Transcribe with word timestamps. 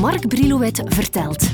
Mark 0.00 0.28
Brilouet 0.28 0.82
vertelt. 0.84 1.50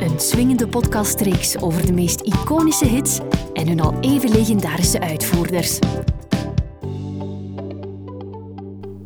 Een 0.00 0.20
swingende 0.20 0.68
podcastreeks 0.68 1.56
over 1.56 1.86
de 1.86 1.92
meest 1.92 2.20
iconische 2.20 2.86
hits 2.86 3.18
en 3.52 3.68
hun 3.68 3.80
al 3.80 4.00
even 4.00 4.30
legendarische 4.30 5.00
uitvoerders. 5.00 5.78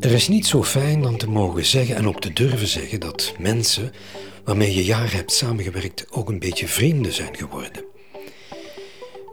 Er 0.00 0.12
is 0.12 0.28
niet 0.28 0.46
zo 0.46 0.62
fijn 0.62 1.02
dan 1.02 1.16
te 1.16 1.30
mogen 1.30 1.64
zeggen 1.64 1.96
en 1.96 2.08
ook 2.08 2.20
te 2.20 2.32
durven 2.32 2.68
zeggen 2.68 3.00
dat 3.00 3.34
mensen 3.38 3.92
waarmee 4.44 4.74
je 4.74 4.84
jaren 4.84 5.16
hebt 5.16 5.32
samengewerkt 5.32 6.06
ook 6.10 6.28
een 6.28 6.38
beetje 6.38 6.68
vrienden 6.68 7.12
zijn 7.12 7.36
geworden. 7.36 7.84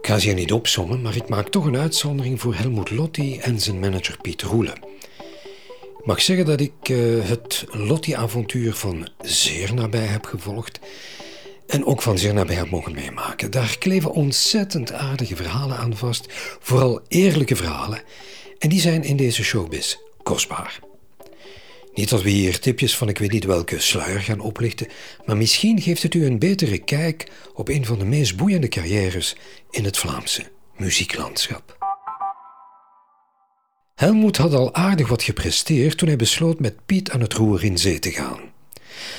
Ik 0.00 0.08
ga 0.08 0.18
ze 0.18 0.26
hier 0.26 0.34
niet 0.34 0.52
opsommen, 0.52 1.02
maar 1.02 1.16
ik 1.16 1.28
maak 1.28 1.48
toch 1.48 1.64
een 1.64 1.76
uitzondering 1.76 2.40
voor 2.40 2.54
Helmut 2.54 2.90
Lotti 2.90 3.38
en 3.38 3.60
zijn 3.60 3.80
manager 3.80 4.16
Piet 4.20 4.42
Roelen. 4.42 4.91
Mag 6.04 6.22
zeggen 6.22 6.46
dat 6.46 6.60
ik 6.60 6.88
uh, 6.88 7.24
het 7.28 7.64
Lotti-avontuur 7.70 8.74
van 8.74 9.08
zeer 9.20 9.74
nabij 9.74 10.06
heb 10.06 10.24
gevolgd 10.24 10.80
en 11.66 11.84
ook 11.84 12.02
van 12.02 12.18
zeer 12.18 12.34
nabij 12.34 12.54
heb 12.54 12.70
mogen 12.70 12.92
meemaken. 12.92 13.50
Daar 13.50 13.76
kleven 13.78 14.12
ontzettend 14.12 14.92
aardige 14.92 15.36
verhalen 15.36 15.76
aan 15.76 15.96
vast, 15.96 16.26
vooral 16.60 17.00
eerlijke 17.08 17.56
verhalen, 17.56 18.02
en 18.58 18.68
die 18.68 18.80
zijn 18.80 19.02
in 19.02 19.16
deze 19.16 19.44
showbiz 19.44 19.96
kostbaar. 20.22 20.78
Niet 21.94 22.08
dat 22.08 22.22
we 22.22 22.30
hier 22.30 22.58
tipjes 22.58 22.96
van 22.96 23.08
ik 23.08 23.18
weet 23.18 23.32
niet 23.32 23.44
welke 23.44 23.80
sluier 23.80 24.20
gaan 24.20 24.40
oplichten, 24.40 24.88
maar 25.24 25.36
misschien 25.36 25.80
geeft 25.80 26.02
het 26.02 26.14
u 26.14 26.26
een 26.26 26.38
betere 26.38 26.78
kijk 26.78 27.30
op 27.54 27.68
een 27.68 27.84
van 27.84 27.98
de 27.98 28.04
meest 28.04 28.36
boeiende 28.36 28.68
carrières 28.68 29.36
in 29.70 29.84
het 29.84 29.98
Vlaamse 29.98 30.42
muzieklandschap. 30.76 31.81
Helmoet 34.02 34.36
had 34.36 34.54
al 34.54 34.74
aardig 34.74 35.08
wat 35.08 35.22
gepresteerd 35.22 35.98
toen 35.98 36.08
hij 36.08 36.16
besloot 36.16 36.60
met 36.60 36.86
Piet 36.86 37.10
aan 37.10 37.20
het 37.20 37.32
roer 37.32 37.64
in 37.64 37.78
zee 37.78 37.98
te 37.98 38.10
gaan. 38.10 38.40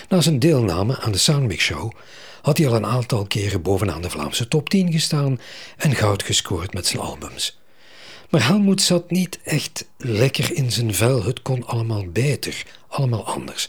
Na 0.09 0.21
zijn 0.21 0.39
deelname 0.39 0.99
aan 0.99 1.11
de 1.11 1.17
Soundmix 1.17 1.63
Show 1.63 1.91
had 2.41 2.57
hij 2.57 2.67
al 2.67 2.75
een 2.75 2.85
aantal 2.85 3.25
keren 3.25 3.61
bovenaan 3.61 4.01
de 4.01 4.09
Vlaamse 4.09 4.47
top 4.47 4.69
10 4.69 4.91
gestaan 4.91 5.39
en 5.77 5.95
goud 5.95 6.23
gescoord 6.23 6.73
met 6.73 6.87
zijn 6.87 7.01
albums. 7.01 7.59
Maar 8.29 8.47
Helmoet 8.47 8.81
zat 8.81 9.11
niet 9.11 9.39
echt 9.43 9.85
lekker 9.97 10.55
in 10.55 10.71
zijn 10.71 10.93
vel. 10.93 11.23
Het 11.23 11.41
kon 11.41 11.67
allemaal 11.67 12.05
beter, 12.09 12.63
allemaal 12.87 13.25
anders. 13.25 13.67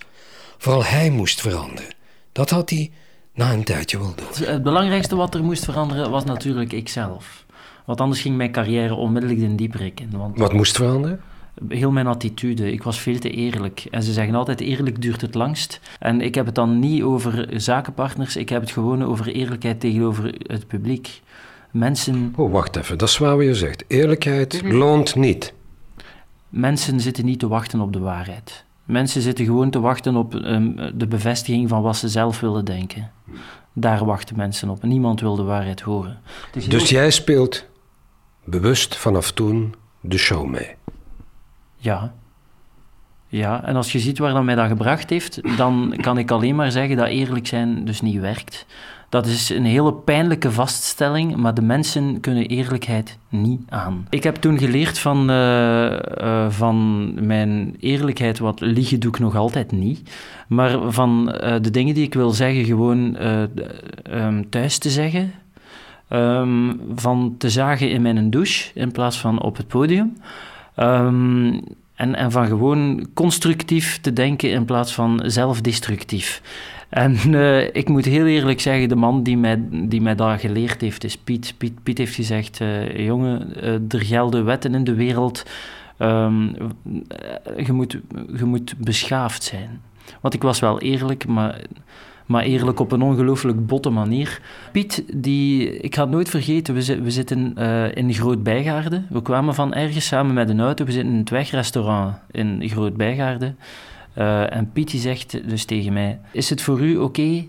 Vooral 0.58 0.84
hij 0.84 1.10
moest 1.10 1.40
veranderen. 1.40 1.94
Dat 2.32 2.50
had 2.50 2.70
hij 2.70 2.92
na 3.34 3.52
een 3.52 3.64
tijdje 3.64 3.98
wel 3.98 4.14
door. 4.14 4.48
Het 4.48 4.62
belangrijkste 4.62 5.16
wat 5.16 5.34
er 5.34 5.44
moest 5.44 5.64
veranderen 5.64 6.10
was 6.10 6.24
natuurlijk 6.24 6.72
ikzelf. 6.72 7.43
Want 7.84 8.00
anders 8.00 8.20
ging 8.20 8.36
mijn 8.36 8.52
carrière 8.52 8.94
onmiddellijk 8.94 9.40
de 9.40 9.54
dieperik 9.54 10.00
in. 10.00 10.10
Want 10.10 10.38
wat 10.38 10.52
moest 10.52 10.76
veranderen? 10.76 11.20
Heel 11.68 11.90
mijn 11.90 12.06
attitude. 12.06 12.72
Ik 12.72 12.82
was 12.82 13.00
veel 13.00 13.18
te 13.18 13.30
eerlijk. 13.30 13.86
En 13.90 14.02
ze 14.02 14.12
zeggen 14.12 14.34
altijd: 14.34 14.60
eerlijk 14.60 15.02
duurt 15.02 15.20
het 15.20 15.34
langst. 15.34 15.80
En 15.98 16.20
ik 16.20 16.34
heb 16.34 16.46
het 16.46 16.54
dan 16.54 16.78
niet 16.78 17.02
over 17.02 17.48
zakenpartners, 17.56 18.36
ik 18.36 18.48
heb 18.48 18.60
het 18.60 18.70
gewoon 18.70 19.04
over 19.04 19.26
eerlijkheid 19.26 19.80
tegenover 19.80 20.34
het 20.46 20.66
publiek. 20.66 21.22
Mensen. 21.70 22.32
Oh, 22.36 22.52
wacht 22.52 22.76
even, 22.76 22.98
dat 22.98 23.08
is 23.08 23.18
waar 23.18 23.42
je 23.42 23.54
zegt. 23.54 23.84
Eerlijkheid 23.86 24.62
mhm. 24.62 24.74
loont 24.74 25.14
niet. 25.14 25.54
Mensen 26.48 27.00
zitten 27.00 27.24
niet 27.24 27.38
te 27.38 27.48
wachten 27.48 27.80
op 27.80 27.92
de 27.92 27.98
waarheid. 27.98 28.64
Mensen 28.84 29.22
zitten 29.22 29.44
gewoon 29.44 29.70
te 29.70 29.80
wachten 29.80 30.16
op 30.16 30.34
um, 30.34 30.76
de 30.94 31.06
bevestiging 31.06 31.68
van 31.68 31.82
wat 31.82 31.96
ze 31.96 32.08
zelf 32.08 32.40
willen 32.40 32.64
denken. 32.64 33.10
Daar 33.72 34.04
wachten 34.04 34.36
mensen 34.36 34.68
op. 34.68 34.82
Niemand 34.82 35.20
wil 35.20 35.36
de 35.36 35.42
waarheid 35.42 35.80
horen. 35.80 36.20
Dus 36.68 36.88
jij 36.88 37.10
speelt 37.10 37.64
bewust 38.44 38.96
vanaf 38.96 39.30
toen 39.30 39.74
de 40.00 40.18
show 40.18 40.46
mee? 40.46 40.74
Ja. 41.76 42.14
Ja, 43.28 43.64
en 43.64 43.76
als 43.76 43.92
je 43.92 43.98
ziet 43.98 44.18
waar 44.18 44.32
dat 44.32 44.44
mij 44.44 44.54
dat 44.54 44.66
gebracht 44.66 45.10
heeft, 45.10 45.56
dan 45.56 45.94
kan 46.00 46.18
ik 46.18 46.30
alleen 46.30 46.54
maar 46.54 46.72
zeggen 46.72 46.96
dat 46.96 47.08
eerlijk 47.08 47.46
zijn 47.46 47.84
dus 47.84 48.00
niet 48.00 48.20
werkt. 48.20 48.66
Dat 49.08 49.26
is 49.26 49.48
een 49.48 49.64
hele 49.64 49.92
pijnlijke 49.92 50.50
vaststelling, 50.50 51.36
maar 51.36 51.54
de 51.54 51.62
mensen 51.62 52.20
kunnen 52.20 52.46
eerlijkheid 52.46 53.18
niet 53.28 53.60
aan. 53.68 54.06
Ik 54.10 54.22
heb 54.22 54.34
toen 54.36 54.58
geleerd 54.58 54.98
van, 54.98 55.30
uh, 55.30 55.98
uh, 56.20 56.50
van 56.50 57.08
mijn 57.26 57.76
eerlijkheid, 57.80 58.38
wat 58.38 58.60
liegen 58.60 59.00
doe 59.00 59.10
ik 59.10 59.18
nog 59.18 59.36
altijd 59.36 59.72
niet, 59.72 60.10
maar 60.48 60.92
van 60.92 61.28
uh, 61.34 61.54
de 61.60 61.70
dingen 61.70 61.94
die 61.94 62.04
ik 62.04 62.14
wil 62.14 62.30
zeggen 62.30 62.64
gewoon 62.64 63.16
um, 64.10 64.50
thuis 64.50 64.78
te 64.78 64.90
zeggen. 64.90 65.32
Um, 66.14 66.80
van 66.94 67.34
te 67.38 67.50
zagen 67.50 67.90
in 67.90 68.02
mijn 68.02 68.30
douche 68.30 68.70
in 68.74 68.92
plaats 68.92 69.20
van 69.20 69.42
op 69.42 69.56
het 69.56 69.68
podium. 69.68 70.16
Um, 70.76 71.60
en, 71.94 72.14
en 72.14 72.30
van 72.30 72.46
gewoon 72.46 73.06
constructief 73.14 74.00
te 74.00 74.12
denken 74.12 74.50
in 74.50 74.64
plaats 74.64 74.94
van 74.94 75.22
zelfdestructief. 75.24 76.42
En 76.88 77.16
uh, 77.26 77.74
ik 77.74 77.88
moet 77.88 78.04
heel 78.04 78.26
eerlijk 78.26 78.60
zeggen, 78.60 78.88
de 78.88 78.96
man 78.96 79.22
die 79.22 79.36
mij, 79.36 79.62
die 79.70 80.00
mij 80.00 80.14
dat 80.14 80.40
geleerd 80.40 80.80
heeft, 80.80 81.04
is 81.04 81.16
Piet. 81.16 81.54
Piet, 81.56 81.82
Piet 81.82 81.98
heeft 81.98 82.14
gezegd, 82.14 82.60
uh, 82.60 83.06
jongen, 83.06 83.52
uh, 83.56 83.72
er 83.72 84.04
gelden 84.04 84.44
wetten 84.44 84.74
in 84.74 84.84
de 84.84 84.94
wereld. 84.94 85.42
Um, 85.98 86.56
je, 87.56 87.72
moet, 87.72 88.00
je 88.36 88.44
moet 88.44 88.74
beschaafd 88.78 89.42
zijn. 89.42 89.80
Want 90.20 90.34
ik 90.34 90.42
was 90.42 90.60
wel 90.60 90.80
eerlijk, 90.80 91.26
maar 91.26 91.60
maar 92.26 92.42
eerlijk 92.42 92.80
op 92.80 92.92
een 92.92 93.02
ongelooflijk 93.02 93.66
botte 93.66 93.90
manier. 93.90 94.40
Piet, 94.72 95.04
die, 95.14 95.76
ik 95.76 95.94
ga 95.94 96.00
het 96.00 96.10
nooit 96.10 96.28
vergeten, 96.28 96.74
we, 96.74 97.02
we 97.02 97.10
zitten 97.10 97.54
uh, 97.58 97.96
in 97.96 98.14
Groot 98.14 98.42
Bijgaarden. 98.42 99.06
We 99.10 99.22
kwamen 99.22 99.54
van 99.54 99.74
ergens 99.74 100.06
samen 100.06 100.34
met 100.34 100.48
een 100.48 100.60
auto, 100.60 100.84
we 100.84 100.92
zitten 100.92 101.12
in 101.12 101.18
het 101.18 101.30
wegrestaurant 101.30 102.16
in 102.30 102.68
Groot 102.68 102.96
Bijgaarden. 102.96 103.58
Uh, 104.18 104.54
en 104.54 104.70
Piet 104.72 104.90
zegt 104.90 105.48
dus 105.48 105.64
tegen 105.64 105.92
mij, 105.92 106.20
is 106.30 106.50
het 106.50 106.62
voor 106.62 106.80
u 106.80 106.96
oké 106.96 107.44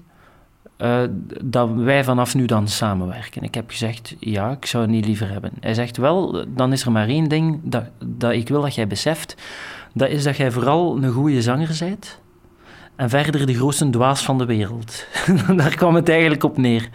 uh, 0.78 1.02
dat 1.44 1.70
wij 1.74 2.04
vanaf 2.04 2.36
nu 2.36 2.46
dan 2.46 2.68
samenwerken? 2.68 3.44
Ik 3.44 3.54
heb 3.54 3.70
gezegd, 3.70 4.16
ja, 4.20 4.52
ik 4.52 4.66
zou 4.66 4.84
het 4.84 4.92
niet 4.92 5.06
liever 5.06 5.30
hebben. 5.30 5.52
Hij 5.60 5.74
zegt, 5.74 5.98
wel, 5.98 6.46
dan 6.48 6.72
is 6.72 6.86
er 6.86 6.92
maar 6.92 7.08
één 7.08 7.30
ding 7.30 7.60
dat, 7.64 7.84
dat 8.06 8.32
ik 8.32 8.48
wil 8.48 8.62
dat 8.62 8.76
jij 8.76 8.88
beseft. 8.88 9.36
Dat 9.94 10.10
is 10.10 10.24
dat 10.24 10.38
jij 10.38 10.52
vooral 10.52 11.04
een 11.04 11.12
goede 11.12 11.42
zanger 11.42 11.76
bent 11.80 12.20
en 12.96 13.10
verder 13.10 13.46
de 13.46 13.54
grootste 13.54 13.90
dwaas 13.90 14.24
van 14.24 14.38
de 14.38 14.46
wereld. 14.46 15.06
Daar 15.58 15.76
kwam 15.76 15.96
het 15.96 16.10
eigenlijk 16.10 16.44
op 16.44 16.58
neer. 16.58 16.90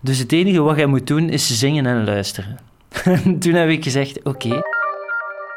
Dus 0.00 0.18
het 0.18 0.32
enige 0.32 0.60
wat 0.60 0.76
jij 0.76 0.86
moet 0.86 1.06
doen 1.06 1.28
is 1.28 1.58
zingen 1.58 1.86
en 1.86 2.04
luisteren. 2.04 2.58
Toen 3.40 3.54
heb 3.54 3.68
ik 3.68 3.82
gezegd: 3.82 4.22
oké. 4.22 4.60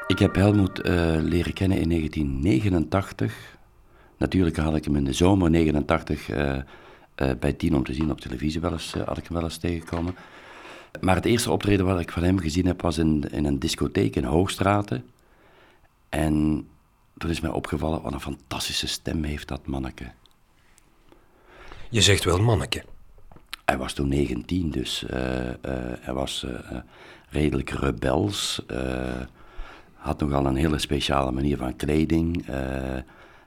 Ik 0.07 0.19
heb 0.19 0.35
Helmoet 0.35 0.79
uh, 0.79 1.15
leren 1.21 1.53
kennen 1.53 1.77
in 1.77 1.89
1989. 1.89 3.33
Natuurlijk 4.17 4.57
had 4.57 4.75
ik 4.75 4.85
hem 4.85 4.95
in 4.95 5.03
de 5.03 5.13
zomer 5.13 5.49
89 5.49 6.29
uh, 6.29 6.37
uh, 6.47 7.29
bij 7.39 7.53
Tien 7.53 7.75
om 7.75 7.83
te 7.83 7.93
zien 7.93 8.11
op 8.11 8.21
televisie 8.21 8.61
wel 8.61 8.71
eens, 8.71 8.93
had 9.05 9.17
ik 9.17 9.23
hem 9.23 9.33
wel 9.33 9.43
eens 9.43 9.57
tegengekomen. 9.57 10.15
Maar 11.01 11.15
het 11.15 11.25
eerste 11.25 11.51
optreden 11.51 11.85
wat 11.85 11.99
ik 11.99 12.11
van 12.11 12.23
hem 12.23 12.39
gezien 12.39 12.65
heb 12.65 12.81
was 12.81 12.97
in, 12.97 13.23
in 13.31 13.45
een 13.45 13.59
discotheek 13.59 14.15
in 14.15 14.23
Hoogstraten. 14.23 15.03
En 16.09 16.67
toen 17.17 17.29
is 17.29 17.39
mij 17.39 17.51
opgevallen 17.51 18.01
wat 18.01 18.13
een 18.13 18.19
fantastische 18.19 18.87
stem 18.87 19.23
heeft 19.23 19.47
dat 19.47 19.67
manneke. 19.67 20.11
Je 21.89 22.01
zegt 22.01 22.23
wel 22.23 22.41
manneke. 22.41 22.83
Hij 23.65 23.77
was 23.77 23.93
toen 23.93 24.07
19, 24.07 24.71
dus 24.71 25.03
uh, 25.03 25.19
uh, 25.19 25.51
hij 25.99 26.13
was 26.13 26.45
uh, 26.47 26.79
redelijk 27.29 27.69
rebels. 27.69 28.65
had 29.93 30.19
nogal 30.19 30.45
een 30.45 30.55
hele 30.55 30.79
speciale 30.79 31.31
manier 31.31 31.57
van 31.57 31.75
kleding. 31.75 32.45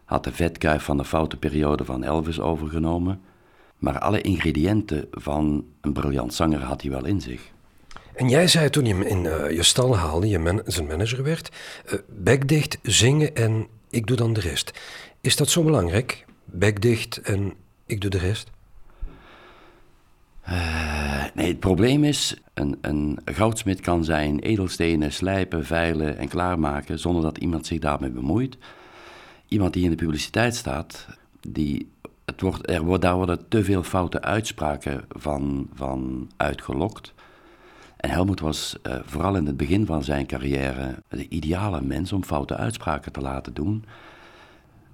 had 0.05 0.25
de 0.25 0.33
vetkuif 0.33 0.83
van 0.83 0.97
de 0.97 1.05
foute 1.05 1.37
periode 1.37 1.85
van 1.85 2.05
Elvis 2.05 2.41
overgenomen. 2.41 3.21
Maar 3.79 3.99
alle 3.99 4.21
ingrediënten 4.21 5.09
van 5.11 5.67
een 5.81 5.93
briljant 5.93 6.35
zanger 6.35 6.63
had 6.63 6.83
hij 6.83 6.91
wel 6.91 7.05
in 7.05 7.21
zich. 7.21 7.53
En 8.15 8.29
jij 8.29 8.49
zei 8.49 8.71
toen 8.71 8.85
je 8.85 8.95
hem 8.95 9.03
in 9.03 9.25
uh, 9.25 9.51
je 9.51 9.63
stal 9.63 9.97
haalde, 9.97 10.29
je 10.29 10.39
man 10.39 10.63
zijn 10.67 10.87
manager 10.87 11.23
werd, 11.23 11.51
uh, 11.87 11.99
bek 12.09 12.49
dicht, 12.49 12.79
zingen 12.83 13.35
en 13.35 13.67
ik 13.91 14.07
doe 14.07 14.17
dan 14.17 14.33
de 14.33 14.41
rest. 14.41 14.81
Is 15.21 15.37
dat 15.37 15.49
zo 15.49 15.63
belangrijk? 15.63 16.25
Bek 16.45 16.83
dicht 16.83 17.21
en 17.21 17.55
ik 17.87 18.01
doe 18.01 18.11
de 18.11 18.19
rest? 18.19 18.51
Uh, 20.49 21.25
nee, 21.35 21.49
het 21.49 21.61
probleem 21.61 22.05
is, 22.05 22.37
een, 22.55 22.79
een 22.81 23.19
goudsmid 23.25 23.81
kan 23.81 24.05
zijn 24.05 24.41
edelstenen 24.41 25.13
slijpen, 25.13 25.67
veilen 25.67 26.19
en 26.19 26.29
klaarmaken 26.29 26.99
zonder 26.99 27.23
dat 27.23 27.39
iemand 27.39 27.67
zich 27.67 27.79
daarmee 27.79 28.11
bemoeit. 28.11 28.57
Iemand 29.49 29.73
die 29.73 29.85
in 29.85 29.91
de 29.91 29.97
publiciteit 29.97 30.55
staat, 30.55 31.07
die, 31.41 31.91
het 32.25 32.41
wordt, 32.41 32.71
er 32.71 33.01
daar 33.01 33.15
worden 33.15 33.49
te 33.49 33.65
veel 33.65 33.83
foute 33.83 34.21
uitspraken 34.21 35.05
van, 35.09 35.69
van 35.75 36.31
uitgelokt. 36.37 37.15
En 37.99 38.11
Helmoet 38.11 38.41
was 38.41 38.77
uh, 38.83 38.97
vooral 39.05 39.37
in 39.37 39.47
het 39.47 39.57
begin 39.57 39.87
van 39.87 40.05
zijn 40.05 40.27
carrière 40.27 41.03
de 41.09 41.29
ideale 41.29 41.81
mens 41.81 42.13
om 42.13 42.25
foute 42.25 42.57
uitspraken 42.57 43.13
te 43.13 43.21
laten 43.21 43.55
doen, 43.55 43.85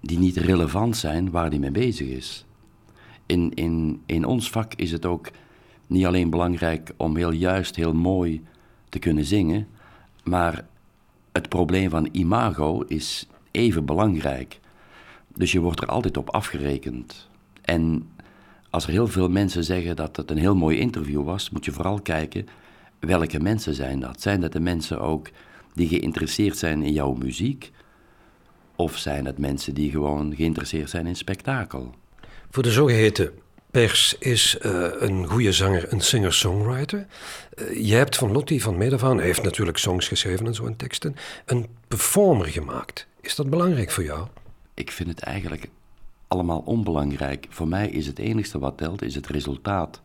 die 0.01 0.19
niet 0.19 0.37
relevant 0.37 0.97
zijn 0.97 1.31
waar 1.31 1.49
hij 1.49 1.59
mee 1.59 1.71
bezig 1.71 2.09
is. 2.09 2.47
In, 3.27 3.55
in, 3.55 4.03
in 4.07 4.25
ons 4.25 4.51
vak 4.51 4.75
is 4.75 4.93
het 4.93 5.07
ook 5.07 5.31
niet 5.87 6.07
alleen 6.07 6.31
belangrijk 6.31 6.93
om 6.97 7.17
heel 7.17 7.31
juist, 7.31 7.77
heel 7.77 7.95
mooi 7.95 8.43
te 8.89 8.99
kunnen 8.99 9.25
zingen, 9.25 9.67
maar 10.23 10.67
het 11.33 11.49
probleem 11.49 11.91
van 11.91 12.09
imago 12.13 12.81
is 12.81 13.29
even 13.51 13.85
belangrijk. 13.85 14.61
Dus 15.35 15.53
je 15.53 15.61
wordt 15.61 15.81
er 15.83 15.89
altijd 15.89 16.17
op 16.17 16.31
afgerekend. 16.31 17.29
En 17.63 18.09
als 18.71 18.85
er 18.85 18.91
heel 18.91 19.09
veel 19.09 19.29
mensen 19.29 19.65
zeggen 19.65 19.97
dat 19.97 20.17
het 20.17 20.31
een 20.31 20.39
heel 20.39 20.57
mooi 20.57 20.79
interview 20.79 21.25
was, 21.25 21.51
moet 21.51 21.65
je 21.65 21.73
vooral 21.73 22.01
kijken 22.01 22.47
welke 23.07 23.41
mensen 23.41 23.75
zijn 23.75 24.01
dat. 24.01 24.21
Zijn 24.21 24.41
dat 24.41 24.53
de 24.53 24.61
mensen 24.61 25.01
ook 25.01 25.29
die 25.75 25.89
geïnteresseerd 25.89 26.59
zijn 26.59 26.83
in 26.83 26.93
jouw 26.93 27.13
muziek? 27.13 27.73
Of 28.77 28.97
zijn 28.97 29.25
het 29.25 29.39
mensen 29.39 29.75
die 29.75 29.91
gewoon 29.91 30.35
geïnteresseerd 30.37 30.91
zijn 30.91 31.07
in 31.07 31.17
spektakel? 31.17 31.95
Voor 32.51 32.63
de 32.63 32.73
zogeheten 32.73 33.33
pers 33.71 34.17
is 34.19 34.59
uh, 34.63 34.87
een 34.99 35.27
goede 35.27 35.53
zanger 35.53 35.93
een 35.93 36.01
singer-songwriter. 36.01 37.07
Uh, 37.57 37.87
je 37.87 37.95
hebt 37.95 38.17
van 38.17 38.33
Lottie 38.33 38.63
van 38.63 38.77
Medevaan, 38.77 39.17
hij 39.17 39.27
heeft 39.27 39.43
natuurlijk 39.43 39.79
songs 39.79 40.09
geschreven 40.09 40.47
en 40.47 40.55
zo 40.55 40.67
en 40.67 40.77
teksten, 40.77 41.17
een 41.45 41.67
performer 41.89 42.47
gemaakt. 42.47 43.07
Is 43.21 43.35
dat 43.35 43.51
belangrijk 43.51 43.91
voor 43.91 44.05
jou? 44.05 44.27
Ik 44.75 44.91
vind 44.91 45.09
het 45.09 45.21
eigenlijk 45.21 45.69
allemaal 46.29 46.63
onbelangrijk. 46.65 47.47
Voor 47.49 47.69
mij 47.69 47.89
is 47.89 48.07
het 48.07 48.19
enige 48.19 48.59
wat 48.59 48.77
telt, 48.77 49.03
is 49.03 49.15
het 49.15 49.27
resultaat. 49.27 50.01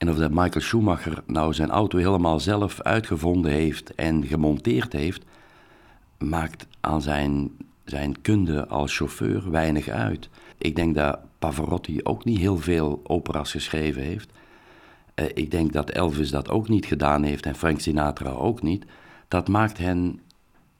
En 0.00 0.10
of 0.10 0.16
dat 0.16 0.30
Michael 0.30 0.60
Schumacher 0.60 1.22
nou 1.26 1.54
zijn 1.54 1.70
auto 1.70 1.98
helemaal 1.98 2.40
zelf 2.40 2.80
uitgevonden 2.80 3.50
heeft 3.52 3.94
en 3.94 4.26
gemonteerd 4.26 4.92
heeft, 4.92 5.24
maakt 6.18 6.66
aan 6.80 7.02
zijn, 7.02 7.50
zijn 7.84 8.20
kunde 8.20 8.66
als 8.66 8.96
chauffeur 8.96 9.50
weinig 9.50 9.88
uit. 9.88 10.28
Ik 10.58 10.76
denk 10.76 10.94
dat 10.94 11.18
Pavarotti 11.38 12.00
ook 12.02 12.24
niet 12.24 12.38
heel 12.38 12.58
veel 12.58 13.00
opera's 13.02 13.50
geschreven 13.50 14.02
heeft. 14.02 14.30
Uh, 15.14 15.26
ik 15.34 15.50
denk 15.50 15.72
dat 15.72 15.90
Elvis 15.90 16.30
dat 16.30 16.48
ook 16.48 16.68
niet 16.68 16.86
gedaan 16.86 17.22
heeft 17.22 17.46
en 17.46 17.54
Frank 17.54 17.80
Sinatra 17.80 18.30
ook 18.30 18.62
niet. 18.62 18.84
Dat 19.28 19.48
maakt 19.48 19.78
hen 19.78 20.20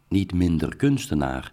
niet 0.09 0.33
minder 0.33 0.77
kunstenaar. 0.77 1.53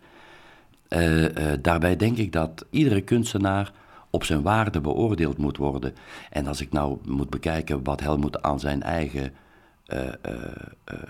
Uh, 0.89 1.21
uh, 1.21 1.29
daarbij 1.61 1.95
denk 1.95 2.17
ik 2.17 2.31
dat 2.31 2.65
iedere 2.69 3.01
kunstenaar 3.01 3.71
op 4.17 4.23
zijn 4.23 4.41
waarde 4.41 4.81
beoordeeld 4.81 5.37
moet 5.37 5.57
worden. 5.57 5.95
En 6.29 6.47
als 6.47 6.61
ik 6.61 6.71
nou 6.71 6.97
moet 7.05 7.29
bekijken 7.29 7.83
wat 7.83 7.99
Helmoet 7.99 8.41
aan 8.41 8.59
zijn 8.59 8.83
eigen 8.83 9.33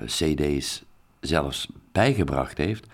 CD's 0.05 0.83
zelfs 1.19 1.67
bijgebracht 1.91 2.57
heeft, 2.57 2.87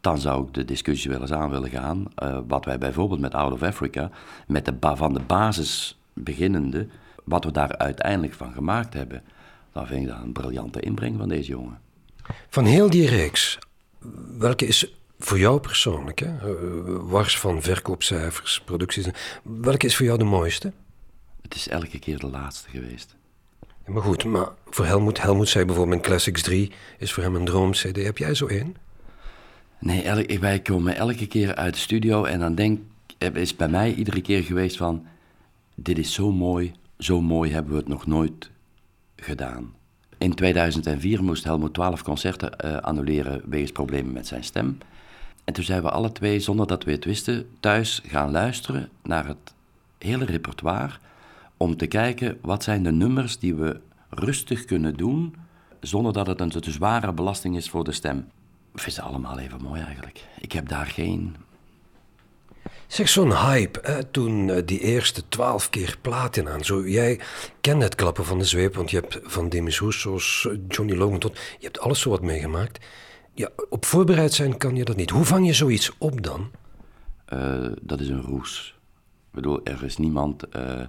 dan 0.00 0.18
zou 0.18 0.46
ik 0.46 0.54
de 0.54 0.64
discussie 0.64 1.10
wel 1.10 1.20
eens 1.20 1.32
aan 1.32 1.50
willen 1.50 1.70
gaan. 1.70 2.04
Wat 2.46 2.64
wij 2.64 2.78
bijvoorbeeld 2.78 3.20
met 3.20 3.34
Out 3.34 3.52
of 3.52 3.62
Africa, 3.62 4.10
met 4.46 4.64
de 4.64 4.74
van 4.80 5.12
de 5.12 5.20
basis 5.20 5.98
beginnende, 6.12 6.88
wat 7.24 7.44
we 7.44 7.50
daar 7.50 7.76
uiteindelijk 7.76 8.32
van 8.32 8.52
gemaakt 8.52 8.94
hebben. 8.94 9.22
Dan 9.72 9.86
vind 9.86 10.00
ik 10.00 10.08
dat 10.08 10.22
een 10.22 10.32
briljante 10.32 10.80
inbreng 10.80 11.18
van 11.18 11.28
deze 11.28 11.50
jongen. 11.50 11.80
Van 12.48 12.64
heel 12.64 12.90
die 12.90 13.08
reeks, 13.08 13.58
welke 14.38 14.66
is 14.66 14.94
voor 15.18 15.38
jou 15.38 15.60
persoonlijk, 15.60 16.18
hè? 16.18 16.26
Uh, 16.26 16.98
wars 17.00 17.38
van 17.38 17.62
verkoopcijfers, 17.62 18.62
producties, 18.64 19.06
welke 19.42 19.86
is 19.86 19.96
voor 19.96 20.06
jou 20.06 20.18
de 20.18 20.24
mooiste? 20.24 20.72
Het 21.42 21.54
is 21.54 21.68
elke 21.68 21.98
keer 21.98 22.18
de 22.18 22.26
laatste 22.26 22.70
geweest. 22.70 23.16
Ja, 23.60 23.92
maar 23.92 24.02
goed, 24.02 24.24
maar 24.24 24.48
voor 24.70 24.84
Helmoet, 24.84 25.22
Helmoet 25.22 25.48
zei 25.48 25.64
bijvoorbeeld 25.64 26.02
Classics 26.02 26.42
3 26.42 26.72
is 26.98 27.12
voor 27.12 27.22
hem 27.22 27.34
een 27.34 27.44
droom-cd. 27.44 27.96
Heb 27.96 28.18
jij 28.18 28.34
zo 28.34 28.46
één? 28.46 28.76
Nee, 29.78 30.02
elke, 30.02 30.38
wij 30.38 30.60
komen 30.60 30.96
elke 30.96 31.26
keer 31.26 31.54
uit 31.54 31.74
de 31.74 31.80
studio 31.80 32.24
en 32.24 32.38
dan 32.40 32.54
denk 32.54 32.80
is 33.18 33.56
bij 33.56 33.68
mij 33.68 33.94
iedere 33.94 34.20
keer 34.20 34.42
geweest 34.42 34.76
van, 34.76 35.06
dit 35.74 35.98
is 35.98 36.12
zo 36.12 36.32
mooi, 36.32 36.72
zo 36.98 37.20
mooi 37.20 37.52
hebben 37.52 37.72
we 37.72 37.78
het 37.78 37.88
nog 37.88 38.06
nooit 38.06 38.50
gedaan. 39.16 39.74
In 40.18 40.34
2004 40.34 41.22
moest 41.22 41.44
Helmoet 41.44 41.74
12 41.74 42.02
concerten 42.02 42.52
uh, 42.64 42.76
annuleren 42.76 43.42
wegens 43.46 43.72
problemen 43.72 44.12
met 44.12 44.26
zijn 44.26 44.44
stem. 44.44 44.78
En 45.46 45.52
toen 45.52 45.64
zijn 45.64 45.82
we 45.82 45.90
alle 45.90 46.12
twee, 46.12 46.40
zonder 46.40 46.66
dat 46.66 46.84
we 46.84 46.90
het 46.90 47.04
wisten, 47.04 47.48
thuis 47.60 48.02
gaan 48.06 48.30
luisteren 48.30 48.88
naar 49.02 49.26
het 49.26 49.54
hele 49.98 50.24
repertoire. 50.24 50.92
Om 51.56 51.76
te 51.76 51.86
kijken 51.86 52.38
wat 52.42 52.62
zijn 52.62 52.82
de 52.82 52.92
nummers 52.92 53.38
die 53.38 53.54
we 53.54 53.80
rustig 54.10 54.64
kunnen 54.64 54.96
doen, 54.96 55.34
zonder 55.80 56.12
dat 56.12 56.26
het 56.26 56.40
een 56.40 56.48
te 56.48 56.70
zware 56.70 57.12
belasting 57.12 57.56
is 57.56 57.70
voor 57.70 57.84
de 57.84 57.92
stem. 57.92 58.28
Ik 58.74 58.80
ze 58.80 59.02
allemaal 59.02 59.38
even 59.38 59.62
mooi 59.62 59.82
eigenlijk. 59.82 60.24
Ik 60.40 60.52
heb 60.52 60.68
daar 60.68 60.86
geen... 60.86 61.36
Zeg, 62.86 63.08
zo'n 63.08 63.36
hype, 63.36 64.06
toen 64.10 64.48
uh, 64.48 64.56
die 64.64 64.80
eerste 64.80 65.28
twaalf 65.28 65.70
keer 65.70 65.98
platen 66.00 66.48
aan. 66.48 66.60
Jij 66.84 67.20
kent 67.60 67.82
het 67.82 67.94
klappen 67.94 68.24
van 68.24 68.38
de 68.38 68.44
zweep, 68.44 68.74
want 68.74 68.90
je 68.90 68.96
hebt 68.96 69.20
van 69.22 69.48
Demis 69.48 69.80
Rousseau's, 69.80 70.48
Johnny 70.68 70.94
Logan 70.94 71.18
tot... 71.18 71.38
Je 71.58 71.64
hebt 71.64 71.80
alles 71.80 72.00
zo 72.00 72.10
wat 72.10 72.22
meegemaakt. 72.22 72.84
Ja, 73.38 73.48
op 73.68 73.84
voorbereid 73.84 74.32
zijn 74.32 74.56
kan 74.56 74.76
je 74.76 74.84
dat 74.84 74.96
niet. 74.96 75.10
Hoe 75.10 75.24
vang 75.24 75.46
je 75.46 75.52
zoiets 75.52 75.92
op 75.98 76.22
dan? 76.22 76.50
Uh, 77.32 77.72
dat 77.82 78.00
is 78.00 78.08
een 78.08 78.22
roes. 78.22 78.78
Ik 79.28 79.32
bedoel, 79.32 79.64
er 79.64 79.84
is 79.84 79.96
niemand, 79.96 80.44
uh, 80.56 80.80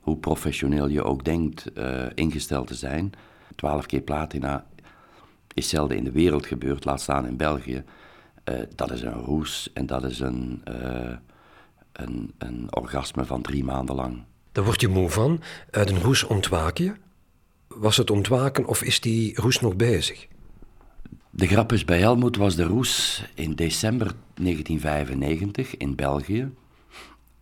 hoe 0.00 0.16
professioneel 0.16 0.88
je 0.88 1.02
ook 1.02 1.24
denkt, 1.24 1.64
ingesteld 2.14 2.66
te 2.66 2.74
zijn. 2.74 3.12
Twaalf 3.56 3.86
keer 3.86 4.00
platina 4.00 4.66
is 5.54 5.68
zelden 5.68 5.96
in 5.96 6.04
de 6.04 6.12
wereld 6.12 6.46
gebeurd, 6.46 6.84
laat 6.84 7.00
staan 7.00 7.26
in 7.26 7.36
België. 7.36 7.84
Dat 8.74 8.90
is 8.90 9.02
een 9.02 9.12
roes 9.12 9.70
en 9.72 9.86
dat 9.86 10.04
is 10.04 10.20
een, 10.20 10.62
een, 11.92 12.34
een 12.38 12.66
orgasme 12.76 13.24
van 13.24 13.42
drie 13.42 13.64
maanden 13.64 13.94
lang. 13.94 14.22
Daar 14.52 14.64
word 14.64 14.80
je 14.80 14.88
moe 14.88 15.10
van. 15.10 15.40
Uit 15.70 15.90
een 15.90 16.00
roes 16.00 16.24
ontwaak 16.24 16.78
je. 16.78 16.92
Was 17.66 17.96
het 17.96 18.10
ontwaken 18.10 18.66
of 18.66 18.82
is 18.82 19.00
die 19.00 19.40
roes 19.40 19.60
nog 19.60 19.76
bezig? 19.76 20.28
De 21.30 21.46
grap 21.46 21.72
is, 21.72 21.84
bij 21.84 21.98
Helmoet 21.98 22.36
was 22.36 22.56
de 22.56 22.64
roes 22.64 23.24
in 23.34 23.54
december 23.54 24.14
1995 24.34 25.76
in 25.76 25.94
België. 25.94 26.50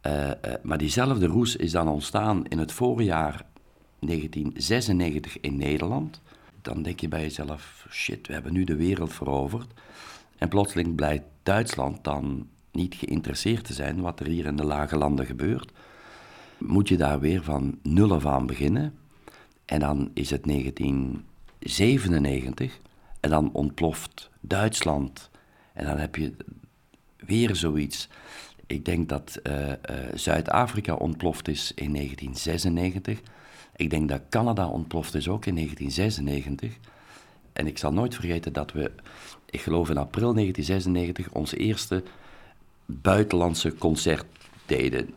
Uh, 0.06 0.31
maar 0.62 0.79
diezelfde 0.79 1.26
roes 1.26 1.56
is 1.56 1.70
dan 1.70 1.88
ontstaan 1.88 2.46
in 2.46 2.58
het 2.58 2.73
voorjaar 2.73 3.46
1996 3.99 5.40
in 5.40 5.56
Nederland 5.56 6.20
dan 6.62 6.82
denk 6.82 7.00
je 7.00 7.08
bij 7.08 7.20
jezelf, 7.20 7.87
shit, 7.90 8.26
we 8.26 8.32
hebben 8.32 8.52
nu 8.52 8.64
de 8.64 8.76
wereld 8.76 9.12
veroverd. 9.12 9.73
En 10.37 10.49
plotseling 10.49 10.94
blijkt 10.94 11.25
Duitsland 11.43 12.05
dan 12.05 12.49
niet 12.73 12.94
geïnteresseerd 12.94 13.64
te 13.64 13.73
zijn 13.73 14.00
wat 14.00 14.20
er 14.20 14.26
hier 14.26 14.46
in 14.46 14.56
de 14.56 14.64
lage 14.64 14.96
landen 14.96 15.26
gebeurt. 15.26 15.73
Moet 16.58 16.88
je 16.88 16.96
daar 16.96 17.20
weer 17.20 17.43
van 17.43 17.79
nul 17.82 18.12
af 18.12 18.26
aan 18.26 18.46
beginnen. 18.46 18.94
En 19.64 19.81
dan 19.81 20.11
is 20.14 20.31
het 20.31 20.44
1997 20.44 22.79
en 23.20 23.31
dan 23.31 23.53
ontploft 23.53 24.31
Duitsland. 24.41 25.31
En 25.73 25.87
dan 25.87 25.99
heb 25.99 26.16
je 26.16 26.37
weer 27.16 27.57
zoiets. 27.57 28.09
Ik 28.66 28.85
denk 28.85 29.09
dat 29.09 29.40
uh, 29.43 29.69
uh, 29.69 29.75
Zuid-Afrika 30.14 30.95
ontploft 30.95 31.49
is 31.49 31.73
in 31.75 31.93
1996. 31.93 33.21
Ik 33.76 33.90
denk 33.90 34.09
dat 34.09 34.23
Canada 34.28 34.69
ontploft 34.69 35.14
is 35.14 35.28
ook 35.28 35.47
in 35.47 35.54
1996. 35.54 36.78
En 37.52 37.66
ik 37.66 37.78
zal 37.78 37.93
nooit 37.93 38.14
vergeten 38.14 38.52
dat 38.52 38.73
we, 38.73 38.90
ik 39.50 39.61
geloof 39.61 39.90
in 39.90 39.97
april 39.97 40.35
1996, 40.35 41.33
ons 41.33 41.54
eerste 41.54 42.02
buitenlandse 42.87 43.75
concert 43.75 44.25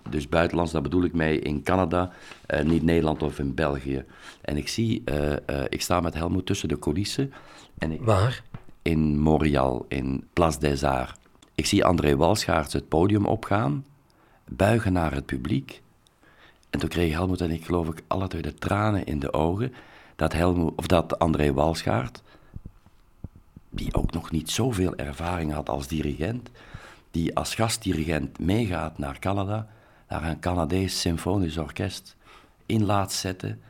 Dus 0.09 0.29
buitenlands, 0.29 0.71
daar 0.71 0.81
bedoel 0.81 1.03
ik 1.03 1.13
mee 1.13 1.39
in 1.39 1.63
Canada, 1.63 2.11
uh, 2.53 2.61
niet 2.61 2.83
Nederland 2.83 3.23
of 3.23 3.39
in 3.39 3.53
België. 3.53 4.05
En 4.41 4.57
ik 4.57 4.67
zie, 4.67 5.01
uh, 5.05 5.29
uh, 5.29 5.35
ik 5.69 5.81
sta 5.81 5.99
met 5.99 6.13
Helmoet 6.13 6.45
tussen 6.45 6.67
de 6.67 6.79
coulissen. 6.79 7.33
En 7.77 7.91
ik, 7.91 8.01
Waar? 8.01 8.43
In 8.81 9.19
Montreal, 9.19 9.85
in 9.87 10.27
Place 10.33 10.59
des 10.59 10.83
Arts. 10.83 11.19
Ik 11.55 11.65
zie 11.65 11.85
André 11.85 12.15
Walschaerts 12.15 12.73
het 12.73 12.87
podium 12.87 13.25
opgaan, 13.25 13.85
buigen 14.47 14.93
naar 14.93 15.13
het 15.13 15.25
publiek. 15.25 15.81
En 16.69 16.79
toen 16.79 16.89
kreeg 16.89 17.13
Helmoet 17.13 17.41
en 17.41 17.51
ik 17.51 17.65
geloof 17.65 17.87
ik 17.87 18.03
alle 18.07 18.27
twee 18.27 18.41
de 18.41 18.53
tranen 18.53 19.05
in 19.05 19.19
de 19.19 19.33
ogen 19.33 19.73
dat, 20.15 20.33
Helmoet, 20.33 20.73
of 20.75 20.87
dat 20.87 21.19
André 21.19 21.53
Walschaert, 21.53 22.21
die 23.69 23.93
ook 23.93 24.11
nog 24.11 24.31
niet 24.31 24.49
zoveel 24.49 24.95
ervaring 24.95 25.53
had 25.53 25.69
als 25.69 25.87
dirigent, 25.87 26.49
die 27.11 27.35
als 27.35 27.55
gastdirigent 27.55 28.39
meegaat 28.39 28.97
naar 28.97 29.19
Canada, 29.19 29.67
naar 30.09 30.23
een 30.23 30.39
Canadees 30.39 31.01
symfonisch 31.01 31.57
orkest, 31.57 32.15
in 32.65 32.85
laat 32.85 33.13
zetten, 33.13 33.61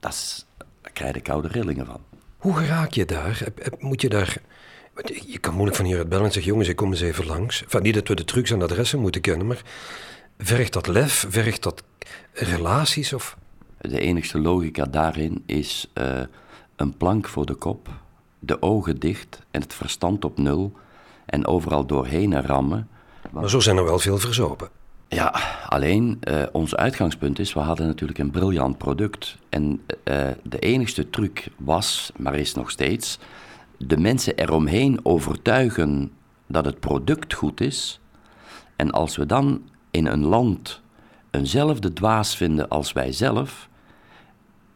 dat 0.00 0.12
is, 0.12 0.46
daar 0.56 0.92
krijg 0.92 1.14
je 1.14 1.20
koude 1.20 1.48
rillingen 1.48 1.86
van. 1.86 2.00
Hoe 2.36 2.64
raak 2.64 2.92
je 2.92 3.04
daar? 3.04 3.44
Moet 3.78 4.00
je 4.00 4.08
daar... 4.08 4.36
Je 5.26 5.38
kan 5.38 5.52
moeilijk 5.52 5.76
van 5.76 5.86
hieruit 5.86 6.08
bellen 6.08 6.24
en 6.24 6.32
zeggen, 6.32 6.50
jongens, 6.50 6.68
ik 6.68 6.76
kom 6.76 6.90
eens 6.90 7.00
even 7.00 7.26
langs. 7.26 7.62
Enfin, 7.62 7.82
niet 7.82 7.94
dat 7.94 8.08
we 8.08 8.14
de 8.14 8.24
trucs 8.24 8.50
en 8.50 8.62
adressen 8.62 9.00
moeten 9.00 9.20
kennen, 9.20 9.46
maar 9.46 9.62
vergt 10.38 10.72
dat 10.72 10.86
lef, 10.86 11.26
vergt 11.28 11.62
dat 11.62 11.82
relaties? 12.32 13.12
Of? 13.12 13.36
De 13.80 14.00
enigste 14.00 14.38
logica 14.38 14.84
daarin 14.84 15.42
is 15.46 15.90
uh, 15.94 16.20
een 16.76 16.96
plank 16.96 17.28
voor 17.28 17.46
de 17.46 17.54
kop, 17.54 17.88
de 18.38 18.62
ogen 18.62 18.98
dicht 18.98 19.42
en 19.50 19.60
het 19.60 19.74
verstand 19.74 20.24
op 20.24 20.38
nul 20.38 20.72
en 21.30 21.46
overal 21.46 21.86
doorheen 21.86 22.40
rammen. 22.40 22.88
Maar 23.30 23.50
zo 23.50 23.60
zijn 23.60 23.76
er 23.76 23.84
wel 23.84 23.98
veel 23.98 24.18
verzopen. 24.18 24.68
Ja, 25.08 25.34
alleen 25.66 26.20
uh, 26.28 26.42
ons 26.52 26.76
uitgangspunt 26.76 27.38
is, 27.38 27.52
we 27.52 27.60
hadden 27.60 27.86
natuurlijk 27.86 28.18
een 28.18 28.30
briljant 28.30 28.78
product. 28.78 29.36
En 29.48 29.80
uh, 30.04 30.28
de 30.42 30.58
enigste 30.58 31.10
truc 31.10 31.48
was, 31.56 32.12
maar 32.16 32.34
is 32.34 32.54
nog 32.54 32.70
steeds, 32.70 33.18
de 33.78 33.96
mensen 33.96 34.36
eromheen 34.36 35.00
overtuigen 35.02 36.12
dat 36.46 36.64
het 36.64 36.80
product 36.80 37.34
goed 37.34 37.60
is 37.60 38.00
En 38.76 38.90
als 38.90 39.16
we 39.16 39.26
dan 39.26 39.62
in 39.90 40.06
een 40.06 40.24
land 40.24 40.80
eenzelfde 41.30 41.92
dwaas 41.92 42.36
vinden 42.36 42.68
als 42.68 42.92
wij 42.92 43.12
zelf, 43.12 43.68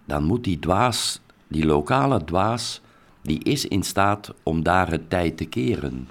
dan 0.04 0.24
moet 0.24 0.44
die 0.44 0.58
dwaas, 0.58 1.20
die 1.48 1.66
lokale 1.66 2.24
dwaas, 2.24 2.80
die 3.22 3.44
is 3.44 3.66
in 3.66 3.82
staat 3.82 4.34
om 4.42 4.62
daar 4.62 4.90
het 4.90 5.10
tijd 5.10 5.36
te 5.36 5.44
keren. 5.44 6.08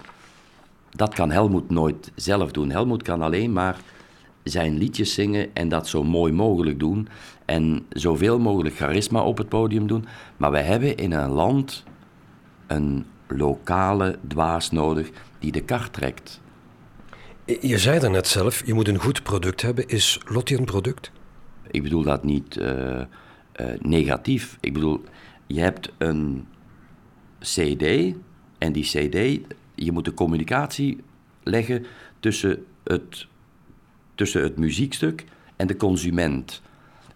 Dat 0.96 1.14
kan 1.14 1.32
Helmoet 1.32 1.70
nooit 1.70 2.12
zelf 2.16 2.52
doen. 2.52 2.70
Helmoet 2.70 3.04
kan 3.04 3.22
alleen 3.22 3.54
maar 3.54 3.78
zijn 4.44 4.78
liedjes 4.78 5.14
zingen 5.14 5.50
en 5.54 5.70
dat 5.70 5.88
zo 5.88 6.04
mooi 6.04 6.32
mogelijk 6.32 6.80
doen. 6.80 7.08
En 7.46 7.86
zoveel 7.90 8.40
mogelijk 8.40 8.76
charisma 8.76 9.24
op 9.24 9.38
het 9.38 9.50
podium 9.50 9.88
doen. 9.88 10.06
Maar 10.38 10.52
wij 10.52 10.64
hebben 10.64 10.98
in 10.98 11.12
een 11.12 11.30
land 11.30 11.84
een 12.68 13.06
lokale 13.28 14.18
dwaas 14.28 14.72
nodig 14.72 15.10
die 15.40 15.52
de 15.52 15.64
kar 15.64 15.90
trekt. 15.90 16.42
Je 17.46 17.78
zei 17.78 18.00
er 18.00 18.10
net 18.10 18.28
zelf, 18.28 18.66
je 18.66 18.74
moet 18.74 18.88
een 18.88 19.00
goed 19.00 19.24
product 19.24 19.62
hebben. 19.62 19.88
Is 19.88 20.20
Lottie 20.26 20.58
een 20.58 20.66
product? 20.66 21.12
Ik 21.72 21.84
bedoel 21.84 22.04
dat 22.04 22.24
niet 22.24 22.58
uh, 22.58 22.68
uh, 22.68 23.06
negatief. 23.80 24.58
Ik 24.60 24.74
bedoel, 24.74 25.02
je 25.48 25.60
hebt 25.60 25.92
een 25.98 26.48
CD 27.40 28.14
en 28.58 28.72
die 28.72 28.84
CD, 28.84 29.40
je 29.76 29.92
moet 29.92 30.06
de 30.06 30.14
communicatie 30.14 30.98
leggen 31.44 31.86
tussen 32.20 32.66
het, 32.84 33.28
tussen 34.16 34.42
het 34.42 34.58
muziekstuk 34.58 35.26
en 35.56 35.68
de 35.68 35.78
consument. 35.78 36.62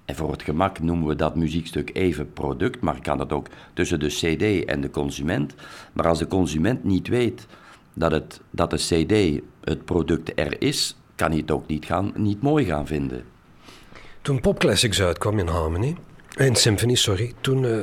En 0.05 0.15
voor 0.15 0.31
het 0.31 0.41
gemak 0.41 0.79
noemen 0.79 1.07
we 1.07 1.15
dat 1.15 1.35
muziekstuk 1.35 1.89
even 1.93 2.33
product, 2.33 2.81
maar 2.81 3.01
kan 3.01 3.17
dat 3.17 3.31
ook 3.31 3.47
tussen 3.73 3.99
de 3.99 4.07
CD 4.07 4.65
en 4.65 4.81
de 4.81 4.89
consument. 4.89 5.55
Maar 5.93 6.07
als 6.07 6.19
de 6.19 6.27
consument 6.27 6.83
niet 6.83 7.07
weet 7.07 7.47
dat, 7.93 8.11
het, 8.11 8.41
dat 8.49 8.69
de 8.69 8.77
CD, 8.77 9.41
het 9.63 9.85
product 9.85 10.31
er 10.39 10.61
is, 10.61 10.97
kan 11.15 11.29
hij 11.29 11.39
het 11.39 11.51
ook 11.51 11.67
niet, 11.67 11.85
gaan, 11.85 12.11
niet 12.15 12.41
mooi 12.41 12.65
gaan 12.65 12.87
vinden. 12.87 13.23
Toen 14.21 14.41
Pop 14.41 14.59
Classics 14.59 15.01
uitkwam 15.01 15.39
in 15.39 15.47
Harmony, 15.47 15.95
in 16.35 16.55
Symphony, 16.55 16.95
sorry, 16.95 17.33
toen 17.41 17.63
uh, 17.63 17.79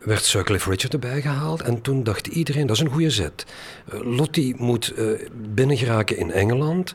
werd 0.00 0.24
Sir 0.24 0.44
Richard 0.46 0.92
erbij 0.92 1.20
gehaald 1.20 1.62
en 1.62 1.80
toen 1.80 2.02
dacht 2.02 2.26
iedereen, 2.26 2.66
dat 2.66 2.76
is 2.76 2.82
een 2.82 2.90
goede 2.90 3.10
zet. 3.10 3.46
Uh, 3.94 4.16
Lottie 4.16 4.54
moet 4.58 4.92
uh, 4.98 5.28
binnengeraken 5.54 6.16
in 6.16 6.30
Engeland 6.30 6.94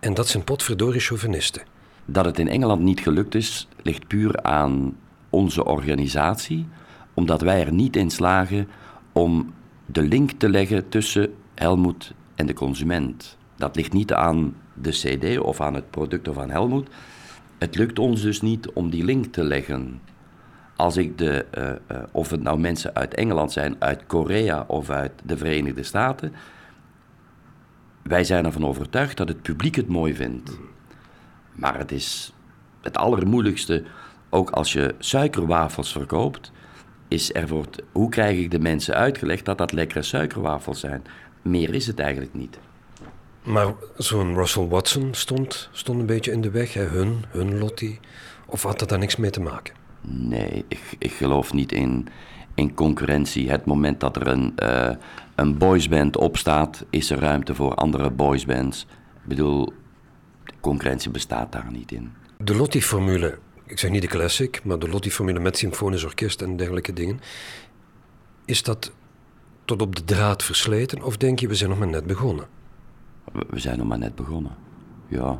en 0.00 0.14
dat 0.14 0.28
zijn 0.28 0.44
potverdorie 0.44 1.00
chauvinisten. 1.00 1.62
Dat 2.04 2.24
het 2.24 2.38
in 2.38 2.48
Engeland 2.48 2.82
niet 2.82 3.00
gelukt 3.00 3.34
is, 3.34 3.68
ligt 3.82 4.06
puur 4.06 4.42
aan 4.42 4.96
onze 5.30 5.64
organisatie, 5.64 6.66
omdat 7.14 7.40
wij 7.40 7.64
er 7.64 7.72
niet 7.72 7.96
in 7.96 8.10
slagen 8.10 8.68
om 9.12 9.54
de 9.86 10.02
link 10.02 10.30
te 10.30 10.48
leggen 10.48 10.88
tussen 10.88 11.34
Helmoet 11.54 12.12
en 12.34 12.46
de 12.46 12.52
consument. 12.52 13.36
Dat 13.56 13.76
ligt 13.76 13.92
niet 13.92 14.12
aan 14.12 14.56
de 14.74 14.90
CD 14.90 15.38
of 15.38 15.60
aan 15.60 15.74
het 15.74 15.90
product 15.90 16.28
of 16.28 16.38
aan 16.38 16.50
Helmoet. 16.50 16.88
Het 17.58 17.76
lukt 17.76 17.98
ons 17.98 18.22
dus 18.22 18.40
niet 18.40 18.70
om 18.70 18.90
die 18.90 19.04
link 19.04 19.26
te 19.26 19.44
leggen. 19.44 20.00
Als 20.76 20.96
ik 20.96 21.18
de, 21.18 21.46
uh, 21.58 21.64
uh, 21.96 22.02
of 22.12 22.30
het 22.30 22.42
nou 22.42 22.58
mensen 22.58 22.94
uit 22.94 23.14
Engeland 23.14 23.52
zijn, 23.52 23.76
uit 23.78 24.06
Korea 24.06 24.64
of 24.66 24.90
uit 24.90 25.12
de 25.24 25.36
Verenigde 25.36 25.82
Staten, 25.82 26.32
wij 28.02 28.24
zijn 28.24 28.44
ervan 28.44 28.66
overtuigd 28.66 29.16
dat 29.16 29.28
het 29.28 29.42
publiek 29.42 29.74
het 29.74 29.88
mooi 29.88 30.14
vindt. 30.14 30.58
Maar 31.52 31.78
het 31.78 31.92
is 31.92 32.32
het 32.80 32.96
allermoeilijkste, 32.96 33.82
ook 34.30 34.50
als 34.50 34.72
je 34.72 34.94
suikerwafels 34.98 35.92
verkoopt, 35.92 36.52
is 37.08 37.32
ervoor, 37.32 37.66
hoe 37.92 38.08
krijg 38.08 38.38
ik 38.38 38.50
de 38.50 38.58
mensen 38.58 38.94
uitgelegd 38.94 39.44
dat 39.44 39.58
dat 39.58 39.72
lekkere 39.72 40.02
suikerwafels 40.02 40.80
zijn? 40.80 41.04
Meer 41.42 41.74
is 41.74 41.86
het 41.86 41.98
eigenlijk 41.98 42.34
niet. 42.34 42.58
Maar 43.42 43.72
zo'n 43.96 44.34
Russell 44.34 44.66
Watson 44.66 45.14
stond, 45.14 45.68
stond 45.72 46.00
een 46.00 46.06
beetje 46.06 46.32
in 46.32 46.40
de 46.40 46.50
weg, 46.50 46.72
hè? 46.72 46.82
hun, 46.82 47.24
hun 47.28 47.58
Lottie. 47.58 48.00
Of 48.46 48.62
had 48.62 48.78
dat 48.78 48.88
daar 48.88 48.98
niks 48.98 49.16
mee 49.16 49.30
te 49.30 49.40
maken? 49.40 49.74
Nee, 50.06 50.64
ik, 50.68 50.80
ik 50.98 51.12
geloof 51.12 51.52
niet 51.52 51.72
in, 51.72 52.08
in 52.54 52.74
concurrentie. 52.74 53.50
Het 53.50 53.64
moment 53.64 54.00
dat 54.00 54.16
er 54.16 54.26
een, 54.26 54.54
uh, 54.62 54.90
een 55.34 55.58
boysband 55.58 56.16
opstaat, 56.16 56.84
is 56.90 57.10
er 57.10 57.18
ruimte 57.18 57.54
voor 57.54 57.74
andere 57.74 58.10
boysbands. 58.10 58.86
Ik 59.22 59.28
bedoel, 59.28 59.72
concurrentie 60.60 61.10
bestaat 61.10 61.52
daar 61.52 61.70
niet 61.70 61.92
in. 61.92 62.12
De 62.38 62.56
Lottie-formule, 62.56 63.38
ik 63.66 63.78
zeg 63.78 63.90
niet 63.90 64.02
de 64.02 64.08
classic, 64.08 64.64
maar 64.64 64.78
de 64.78 64.88
Lottie-formule 64.88 65.40
met 65.40 65.58
symfonisch 65.58 66.04
orkest 66.04 66.42
en 66.42 66.56
dergelijke 66.56 66.92
dingen. 66.92 67.20
Is 68.44 68.62
dat 68.62 68.92
tot 69.64 69.82
op 69.82 69.96
de 69.96 70.04
draad 70.04 70.42
versleten 70.42 71.02
of 71.02 71.16
denk 71.16 71.38
je 71.38 71.48
we 71.48 71.54
zijn 71.54 71.70
nog 71.70 71.78
maar 71.78 71.88
net 71.88 72.06
begonnen? 72.06 72.46
We 73.48 73.58
zijn 73.58 73.78
nog 73.78 73.86
maar 73.86 73.98
net 73.98 74.14
begonnen, 74.14 74.56
ja. 75.08 75.38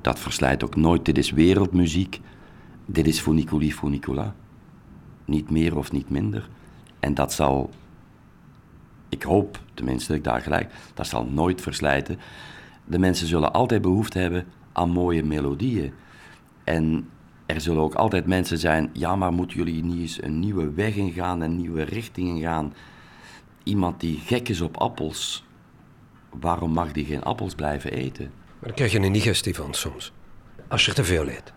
Dat 0.00 0.18
verslijt 0.18 0.64
ook 0.64 0.76
nooit. 0.76 1.04
Dit 1.04 1.18
is 1.18 1.30
wereldmuziek. 1.30 2.20
Dit 2.92 3.06
is 3.06 3.20
funiculi 3.20 3.72
funicula. 3.72 4.34
Niet 5.24 5.50
meer 5.50 5.76
of 5.76 5.92
niet 5.92 6.10
minder. 6.10 6.48
En 7.00 7.14
dat 7.14 7.32
zal, 7.32 7.70
ik 9.08 9.22
hoop 9.22 9.60
tenminste 9.74 10.14
ik 10.14 10.24
daar 10.24 10.40
gelijk, 10.40 10.72
dat 10.94 11.06
zal 11.06 11.24
nooit 11.24 11.60
verslijten. 11.60 12.18
De 12.84 12.98
mensen 12.98 13.26
zullen 13.26 13.52
altijd 13.52 13.82
behoefte 13.82 14.18
hebben 14.18 14.46
aan 14.72 14.90
mooie 14.90 15.24
melodieën. 15.24 15.92
En 16.64 17.08
er 17.46 17.60
zullen 17.60 17.82
ook 17.82 17.94
altijd 17.94 18.26
mensen 18.26 18.58
zijn, 18.58 18.90
ja, 18.92 19.16
maar 19.16 19.32
moeten 19.32 19.56
jullie 19.56 19.84
niet 19.84 20.00
eens 20.00 20.22
een 20.22 20.40
nieuwe 20.40 20.72
weg 20.72 20.94
ingaan, 20.96 21.40
een 21.40 21.56
nieuwe 21.56 21.82
richting 21.82 22.28
ingaan? 22.28 22.74
Iemand 23.62 24.00
die 24.00 24.18
gek 24.18 24.48
is 24.48 24.60
op 24.60 24.76
appels, 24.76 25.44
waarom 26.30 26.72
mag 26.72 26.92
die 26.92 27.04
geen 27.04 27.22
appels 27.22 27.54
blijven 27.54 27.92
eten? 27.92 28.24
Maar 28.24 28.68
dan 28.68 28.74
krijg 28.74 28.92
je 28.92 28.98
een 28.98 29.04
indigestie 29.04 29.54
van 29.54 29.74
soms, 29.74 30.12
als 30.68 30.84
je 30.84 30.90
er 30.90 30.96
te 30.96 31.04
veel 31.04 31.28
eet. 31.28 31.52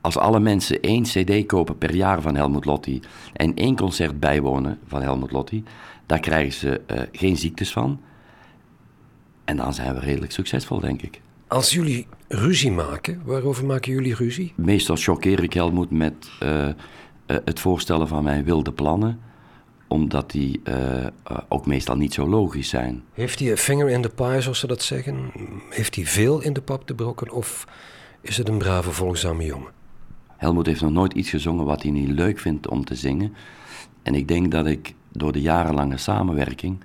Als 0.00 0.16
alle 0.16 0.40
mensen 0.40 0.80
één 0.80 1.02
cd 1.02 1.46
kopen 1.46 1.78
per 1.78 1.94
jaar 1.94 2.22
van 2.22 2.34
Helmut 2.34 2.64
Lotti 2.64 3.00
en 3.32 3.54
één 3.54 3.76
concert 3.76 4.20
bijwonen 4.20 4.78
van 4.86 5.02
Helmut 5.02 5.32
Lotti, 5.32 5.64
daar 6.06 6.20
krijgen 6.20 6.52
ze 6.52 6.80
uh, 6.86 7.00
geen 7.12 7.36
ziektes 7.36 7.72
van. 7.72 8.00
En 9.44 9.56
dan 9.56 9.74
zijn 9.74 9.94
we 9.94 10.00
redelijk 10.00 10.32
succesvol, 10.32 10.80
denk 10.80 11.02
ik. 11.02 11.20
Als 11.46 11.72
jullie 11.72 12.06
ruzie 12.28 12.70
maken, 12.72 13.22
waarover 13.24 13.66
maken 13.66 13.92
jullie 13.92 14.14
ruzie? 14.14 14.52
Meestal 14.56 14.96
choqueer 14.96 15.42
ik 15.42 15.52
Helmut 15.52 15.90
met 15.90 16.30
uh, 16.42 16.66
uh, 16.66 16.72
het 17.26 17.60
voorstellen 17.60 18.08
van 18.08 18.24
mijn 18.24 18.44
wilde 18.44 18.72
plannen 18.72 19.20
omdat 19.88 20.30
die 20.30 20.60
uh, 20.64 21.06
ook 21.48 21.66
meestal 21.66 21.96
niet 21.96 22.14
zo 22.14 22.28
logisch 22.28 22.68
zijn. 22.68 23.04
Heeft 23.12 23.38
hij 23.38 23.50
een 23.50 23.56
finger 23.56 23.88
in 23.88 24.02
de 24.02 24.08
pie, 24.08 24.40
zoals 24.40 24.58
ze 24.58 24.66
dat 24.66 24.82
zeggen? 24.82 25.32
Heeft 25.70 25.94
hij 25.94 26.06
veel 26.06 26.40
in 26.40 26.52
de 26.52 26.60
pap 26.60 26.86
te 26.86 26.94
brokken 26.94 27.30
of 27.30 27.66
is 28.20 28.36
het 28.36 28.48
een 28.48 28.58
brave, 28.58 28.90
volgzame 28.90 29.44
jongen? 29.44 29.77
Helmoet 30.38 30.66
heeft 30.66 30.80
nog 30.80 30.92
nooit 30.92 31.12
iets 31.12 31.30
gezongen 31.30 31.64
wat 31.64 31.82
hij 31.82 31.90
niet 31.90 32.08
leuk 32.08 32.38
vindt 32.38 32.68
om 32.68 32.84
te 32.84 32.94
zingen. 32.94 33.34
En 34.02 34.14
ik 34.14 34.28
denk 34.28 34.50
dat 34.50 34.66
ik 34.66 34.94
door 35.12 35.32
de 35.32 35.40
jarenlange 35.40 35.96
samenwerking 35.96 36.84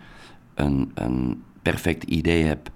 een, 0.53 0.91
een 0.93 1.43
perfect 1.61 2.03
idee 2.03 2.43
heb 2.43 2.69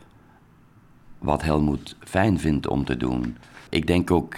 wat 1.18 1.42
Helmoet 1.42 1.96
fijn 2.00 2.40
vindt 2.40 2.68
om 2.68 2.86
te 2.86 2.98
doen. 2.98 3.38
Ik 3.70 3.88
denk 3.88 4.12
ook 4.12 4.36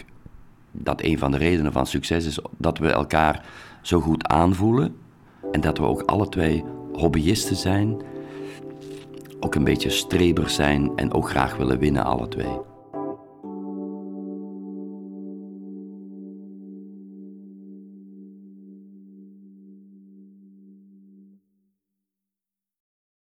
dat 0.71 1.01
een 1.01 1.17
van 1.17 1.31
de 1.31 1.37
redenen 1.37 1.71
van 1.71 1.85
succes 1.85 2.25
is 2.25 2.39
dat 2.57 2.77
we 2.77 2.91
elkaar 2.91 3.45
zo 3.81 3.99
goed 3.99 4.27
aanvoelen 4.27 4.95
en 5.51 5.61
dat 5.61 5.77
we 5.77 5.83
ook 5.83 6.01
alle 6.01 6.29
twee 6.29 6.63
hobbyisten 6.93 7.55
zijn, 7.55 8.01
ook 9.39 9.55
een 9.55 9.63
beetje 9.63 9.89
strebers 9.89 10.55
zijn 10.55 10.91
en 10.95 11.13
ook 11.13 11.29
graag 11.29 11.55
willen 11.55 11.79
winnen, 11.79 12.03
alle 12.03 12.27
twee. 12.27 12.68